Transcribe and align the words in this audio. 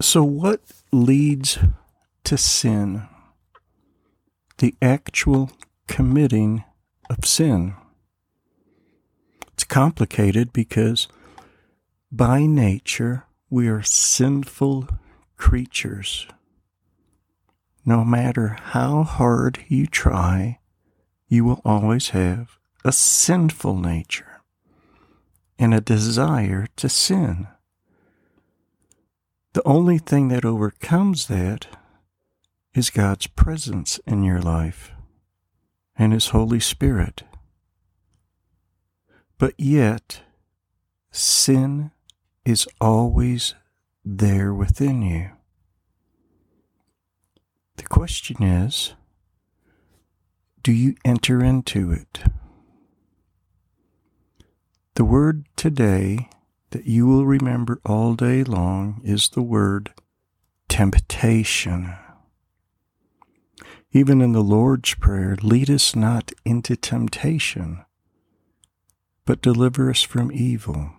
So, 0.00 0.22
what 0.22 0.60
leads 0.92 1.58
to 2.22 2.38
sin? 2.38 3.02
The 4.58 4.76
actual 4.80 5.50
committing 5.88 6.62
of 7.10 7.24
sin. 7.24 7.74
It's 9.54 9.64
complicated 9.64 10.52
because 10.52 11.08
by 12.12 12.46
nature 12.46 13.24
we 13.50 13.66
are 13.66 13.82
sinful 13.82 14.88
creatures. 15.36 16.28
No 17.84 18.04
matter 18.04 18.56
how 18.62 19.02
hard 19.02 19.64
you 19.66 19.88
try, 19.88 20.60
you 21.26 21.44
will 21.44 21.60
always 21.64 22.10
have 22.10 22.56
a 22.84 22.92
sinful 22.92 23.76
nature 23.76 24.42
and 25.58 25.74
a 25.74 25.80
desire 25.80 26.68
to 26.76 26.88
sin. 26.88 27.48
The 29.54 29.66
only 29.66 29.98
thing 29.98 30.28
that 30.28 30.44
overcomes 30.44 31.26
that 31.28 31.66
is 32.74 32.90
God's 32.90 33.26
presence 33.26 33.98
in 34.06 34.22
your 34.22 34.40
life 34.40 34.92
and 35.96 36.12
His 36.12 36.28
Holy 36.28 36.60
Spirit. 36.60 37.24
But 39.38 39.54
yet, 39.58 40.22
sin 41.10 41.90
is 42.44 42.68
always 42.80 43.54
there 44.04 44.52
within 44.52 45.02
you. 45.02 45.30
The 47.76 47.84
question 47.84 48.42
is 48.42 48.94
do 50.62 50.72
you 50.72 50.96
enter 51.04 51.42
into 51.42 51.92
it? 51.92 52.20
The 54.94 55.04
word 55.04 55.46
today 55.56 56.28
that 56.70 56.86
you 56.86 57.06
will 57.06 57.26
remember 57.26 57.80
all 57.84 58.14
day 58.14 58.44
long 58.44 59.00
is 59.04 59.28
the 59.30 59.42
word 59.42 59.92
temptation. 60.68 61.94
Even 63.92 64.20
in 64.20 64.32
the 64.32 64.42
Lord's 64.42 64.94
Prayer, 64.94 65.36
lead 65.42 65.70
us 65.70 65.96
not 65.96 66.32
into 66.44 66.76
temptation, 66.76 67.84
but 69.24 69.40
deliver 69.40 69.90
us 69.90 70.02
from 70.02 70.30
evil. 70.30 70.90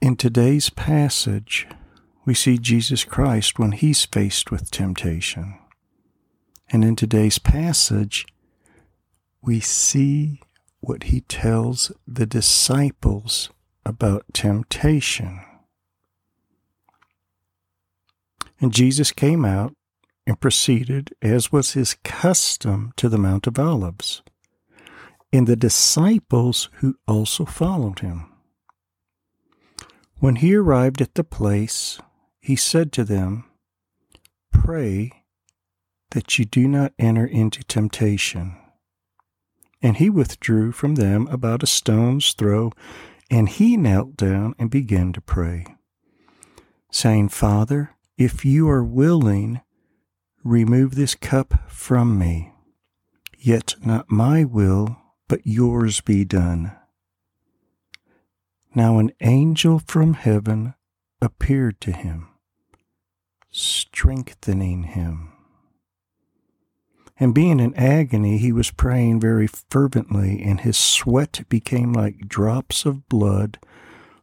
In 0.00 0.14
today's 0.16 0.70
passage, 0.70 1.66
we 2.24 2.34
see 2.34 2.58
Jesus 2.58 3.04
Christ 3.04 3.58
when 3.58 3.72
he's 3.72 4.04
faced 4.04 4.50
with 4.50 4.70
temptation. 4.70 5.58
And 6.70 6.84
in 6.84 6.94
today's 6.94 7.38
passage, 7.38 8.26
we 9.40 9.60
see 9.60 10.42
what 10.80 11.04
he 11.04 11.20
tells 11.22 11.92
the 12.06 12.26
disciples 12.26 13.50
about 13.84 14.24
temptation. 14.32 15.40
And 18.60 18.72
Jesus 18.72 19.12
came 19.12 19.44
out 19.44 19.74
and 20.26 20.40
proceeded, 20.40 21.14
as 21.22 21.52
was 21.52 21.72
his 21.72 21.96
custom, 22.04 22.92
to 22.96 23.08
the 23.08 23.18
Mount 23.18 23.46
of 23.46 23.58
Olives, 23.58 24.22
and 25.32 25.46
the 25.46 25.56
disciples 25.56 26.68
who 26.74 26.96
also 27.06 27.44
followed 27.44 28.00
him. 28.00 28.30
When 30.18 30.36
he 30.36 30.54
arrived 30.54 31.00
at 31.00 31.14
the 31.14 31.24
place, 31.24 32.00
he 32.40 32.56
said 32.56 32.92
to 32.92 33.04
them, 33.04 33.44
Pray 34.52 35.12
that 36.10 36.38
you 36.38 36.44
do 36.44 36.66
not 36.66 36.92
enter 36.98 37.24
into 37.24 37.62
temptation. 37.64 38.56
And 39.80 39.96
he 39.96 40.10
withdrew 40.10 40.72
from 40.72 40.96
them 40.96 41.28
about 41.28 41.62
a 41.62 41.66
stone's 41.66 42.32
throw, 42.32 42.72
and 43.30 43.48
he 43.48 43.76
knelt 43.76 44.16
down 44.16 44.54
and 44.58 44.70
began 44.70 45.12
to 45.12 45.20
pray, 45.20 45.66
saying, 46.90 47.28
Father, 47.28 47.94
if 48.16 48.44
you 48.44 48.68
are 48.68 48.82
willing, 48.82 49.60
remove 50.42 50.94
this 50.94 51.14
cup 51.14 51.70
from 51.70 52.18
me. 52.18 52.52
Yet 53.38 53.76
not 53.84 54.10
my 54.10 54.44
will, 54.44 54.96
but 55.28 55.46
yours 55.46 56.00
be 56.00 56.24
done. 56.24 56.72
Now 58.74 58.98
an 58.98 59.12
angel 59.20 59.78
from 59.78 60.14
heaven 60.14 60.74
appeared 61.22 61.80
to 61.82 61.92
him, 61.92 62.28
strengthening 63.50 64.84
him. 64.84 65.32
And 67.20 67.34
being 67.34 67.58
in 67.58 67.74
agony, 67.74 68.38
he 68.38 68.52
was 68.52 68.70
praying 68.70 69.20
very 69.20 69.48
fervently, 69.48 70.40
and 70.42 70.60
his 70.60 70.76
sweat 70.76 71.42
became 71.48 71.92
like 71.92 72.28
drops 72.28 72.86
of 72.86 73.08
blood 73.08 73.58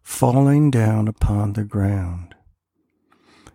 falling 0.01 0.71
down 0.71 1.07
upon 1.07 1.53
the 1.53 1.65
ground. 1.65 2.35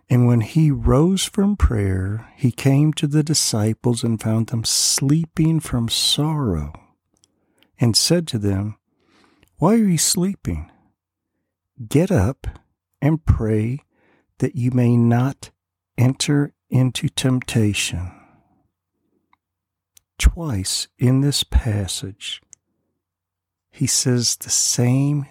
And 0.09 0.27
when 0.27 0.41
he 0.41 0.69
rose 0.69 1.23
from 1.23 1.55
prayer, 1.55 2.29
he 2.35 2.51
came 2.51 2.93
to 2.93 3.07
the 3.07 3.23
disciples 3.23 4.03
and 4.03 4.21
found 4.21 4.47
them 4.47 4.63
sleeping 4.63 5.59
from 5.59 5.89
sorrow, 5.89 6.73
and 7.79 7.95
said 7.95 8.27
to 8.27 8.37
them, 8.37 8.77
Why 9.57 9.73
are 9.73 9.77
you 9.87 9.97
sleeping? 9.97 10.69
Get 11.87 12.11
up 12.11 12.45
and 13.01 13.25
pray 13.25 13.79
that 14.37 14.55
you 14.55 14.69
may 14.69 14.97
not 14.97 15.49
enter 15.97 16.53
into 16.69 17.09
temptation 17.09 18.20
twice 20.33 20.87
in 20.97 21.19
this 21.21 21.43
passage, 21.43 22.41
he 23.69 23.85
says 23.85 24.37
the 24.37 24.49
same 24.49 25.25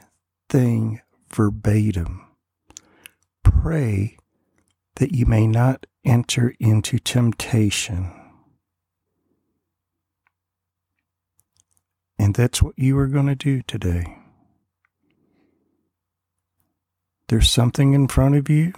thing 0.48 1.00
verbatim 1.32 2.26
Pray 3.42 4.16
that 4.96 5.14
you 5.14 5.26
may 5.26 5.46
not 5.46 5.86
enter 6.04 6.54
into 6.58 6.98
temptation. 6.98 8.10
And 12.18 12.34
that's 12.34 12.62
what 12.62 12.78
you 12.78 12.98
are 12.98 13.06
going 13.06 13.26
to 13.26 13.34
do 13.34 13.62
today. 13.62 14.16
There's 17.28 17.50
something 17.50 17.94
in 17.94 18.08
front 18.08 18.34
of 18.36 18.48
you, 18.48 18.72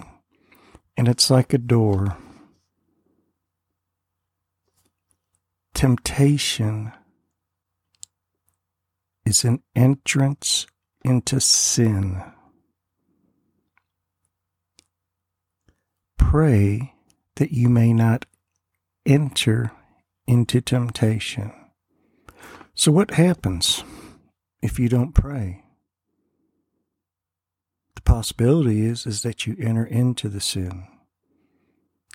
and 0.97 1.07
it's 1.07 1.29
like 1.29 1.53
a 1.53 1.57
door. 1.57 2.17
Temptation 5.73 6.91
is 9.25 9.43
an 9.43 9.61
entrance 9.75 10.67
into 11.03 11.39
sin. 11.39 12.23
Pray 16.17 16.93
that 17.35 17.51
you 17.51 17.69
may 17.69 17.93
not 17.93 18.25
enter 19.05 19.71
into 20.27 20.61
temptation. 20.61 21.51
So, 22.75 22.91
what 22.91 23.11
happens 23.11 23.83
if 24.61 24.79
you 24.79 24.89
don't 24.89 25.13
pray? 25.13 25.63
The 27.95 28.01
possibility 28.01 28.85
is, 28.85 29.05
is 29.05 29.21
that 29.21 29.45
you 29.45 29.55
enter 29.59 29.85
into 29.85 30.29
the 30.29 30.41
sin. 30.41 30.87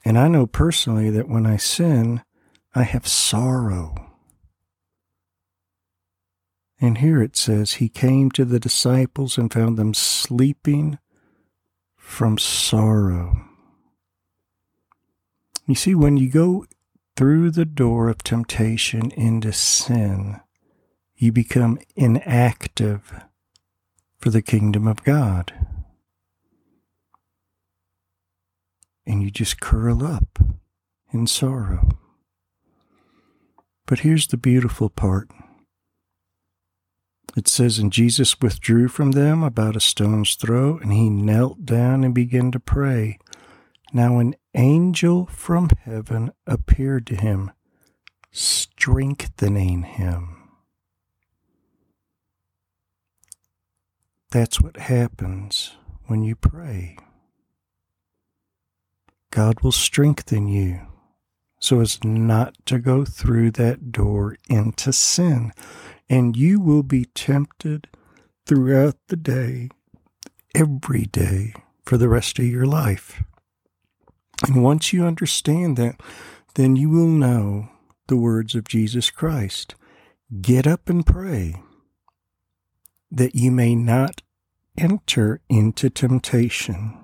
And 0.05 0.19
I 0.19 0.29
know 0.29 0.47
personally 0.47 1.11
that 1.11 1.29
when 1.29 1.47
I 1.47 1.57
sin, 1.57 2.23
I 2.79 2.85
have 2.85 3.09
sorrow. 3.09 4.13
And 6.81 6.99
here 6.99 7.21
it 7.21 7.37
says, 7.37 7.75
He 7.75 7.89
came 7.89 8.31
to 8.31 8.45
the 8.45 8.61
disciples 8.61 9.37
and 9.37 9.53
found 9.53 9.77
them 9.77 9.95
sleeping 9.95 11.01
from 11.97 12.39
sorrow. 12.39 13.37
You 15.67 15.75
see, 15.75 15.97
when 15.97 16.19
you 16.19 16.31
go 16.31 16.67
through 17.17 17.51
the 17.51 17.65
door 17.65 18.09
of 18.09 18.23
temptation 18.23 19.11
into 19.11 19.53
sin, 19.53 20.41
you 21.17 21.33
become 21.33 21.81
inactive 21.97 23.13
for 24.21 24.31
the 24.31 24.41
kingdom 24.41 24.87
of 24.87 25.03
God. 25.03 25.53
And 29.05 29.21
you 29.21 29.33
just 29.33 29.61
curl 29.61 30.07
up 30.07 30.39
in 31.13 31.27
sorrow. 31.27 31.88
But 33.89 34.01
here's 34.01 34.27
the 34.27 34.37
beautiful 34.37 34.91
part. 34.91 35.31
It 37.35 37.49
says, 37.49 37.79
And 37.79 37.91
Jesus 37.91 38.39
withdrew 38.39 38.89
from 38.89 39.13
them 39.13 39.43
about 39.43 39.77
a 39.77 39.81
stone's 39.81 40.35
throw, 40.35 40.77
and 40.77 40.93
he 40.93 41.09
knelt 41.09 41.65
down 41.65 42.05
and 42.05 42.15
began 42.15 42.53
to 42.53 42.61
pray. 42.61 43.19
Now 43.91 44.19
an 44.19 44.35
angel 44.55 45.25
from 45.25 45.71
heaven 45.85 46.33
appeared 46.47 47.07
to 47.07 47.17
him, 47.17 47.51
strengthening 48.31 49.85
him. 49.85 50.37
That's 54.31 54.61
what 54.61 54.77
happens 54.77 55.79
when 56.09 56.23
you 56.23 56.37
pray. 56.37 56.99
God 59.31 59.61
will 59.63 59.73
strengthen 59.73 60.47
you 60.47 60.89
so 61.59 61.81
as 61.81 62.03
not 62.05 62.55
to 62.67 62.79
go 62.79 63.05
through 63.05 63.51
that 63.53 63.93
door 63.93 64.37
into 64.49 64.93
sin. 64.93 65.53
And 66.09 66.37
you 66.37 66.61
will 66.61 66.83
be 66.83 67.07
tempted 67.07 67.89
throughout 68.47 68.97
the 69.09 69.17
day, 69.17 69.69
every 70.55 71.05
day, 71.05 71.53
for 71.85 71.97
the 71.99 72.09
rest 72.09 72.39
of 72.39 72.47
your 72.47 72.67
life. 72.67 73.23
And 74.47 74.63
once 74.63 74.93
you 74.93 75.05
understand 75.05 75.77
that, 75.77 76.01
then 76.55 76.77
you 76.77 76.89
will 76.89 77.09
know 77.09 77.69
the 78.07 78.17
words 78.17 78.55
of 78.55 78.65
Jesus 78.65 79.11
Christ 79.11 79.75
Get 80.43 80.67
up 80.67 80.91
and 80.91 81.07
pray, 81.07 81.63
that 83.11 83.35
you 83.35 83.51
may 83.51 83.75
not 83.75 84.21
enter 84.77 85.41
into 85.49 85.89
temptation. 85.89 86.99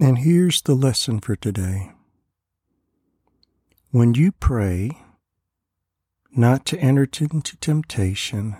And 0.00 0.18
here's 0.18 0.62
the 0.62 0.74
lesson 0.74 1.20
for 1.20 1.36
today. 1.36 1.92
When 3.96 4.12
you 4.12 4.32
pray 4.32 4.90
not 6.30 6.66
to 6.66 6.78
enter 6.78 7.08
into 7.18 7.56
temptation, 7.56 8.54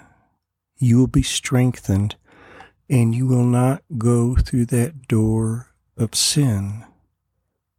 you 0.79 0.97
will 0.97 1.09
be 1.09 1.23
strengthened 1.23 2.17
and 2.89 3.15
you 3.15 3.27
will 3.27 3.45
not 3.45 3.83
go 3.99 4.37
through 4.37 4.65
that 4.67 5.09
door 5.09 5.75
of 5.95 6.15
sin. 6.15 6.87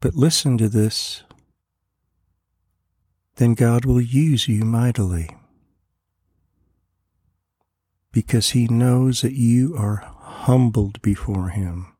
But 0.01 0.13
listen 0.13 0.59
to 0.59 0.69
this. 0.69 1.23
Then 3.37 3.55
God 3.55 3.85
will 3.85 4.01
use 4.01 4.47
you 4.47 4.63
mightily 4.63 5.35
because 8.11 8.51
He 8.51 8.67
knows 8.67 9.21
that 9.21 9.33
you 9.33 9.75
are 9.75 10.03
humbled 10.19 11.01
before 11.01 11.49
Him. 11.49 11.91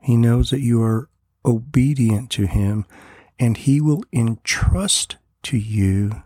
He 0.00 0.16
knows 0.16 0.48
that 0.48 0.62
you 0.62 0.82
are 0.82 1.10
obedient 1.44 2.30
to 2.30 2.46
Him, 2.46 2.86
and 3.38 3.56
He 3.56 3.80
will 3.80 4.02
entrust 4.12 5.16
to 5.44 5.56
you 5.56 6.22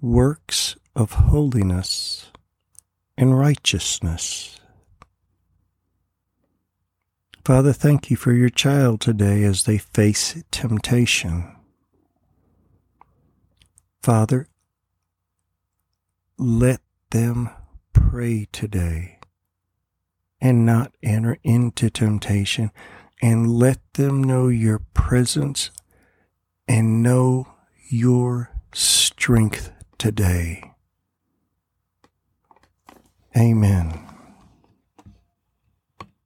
works 0.00 0.76
of 0.96 1.12
holiness 1.12 2.30
and 3.16 3.38
righteousness. 3.38 4.60
Father, 7.44 7.72
thank 7.72 8.10
you 8.10 8.16
for 8.16 8.32
your 8.32 8.50
child 8.50 9.00
today 9.00 9.42
as 9.42 9.64
they 9.64 9.78
face 9.78 10.42
temptation. 10.50 11.56
Father, 14.02 14.48
let 16.38 16.80
them 17.10 17.50
pray 17.92 18.48
today 18.52 19.18
and 20.40 20.66
not 20.66 20.92
enter 21.04 21.38
into 21.44 21.88
temptation, 21.88 22.72
and 23.22 23.48
let 23.48 23.78
them 23.94 24.24
know 24.24 24.48
your 24.48 24.80
presence 24.92 25.70
and 26.72 27.02
know 27.02 27.46
your 27.90 28.50
strength 28.72 29.70
today. 29.98 30.72
Amen. 33.36 34.11